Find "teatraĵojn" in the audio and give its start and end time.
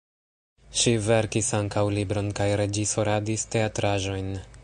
3.57-4.35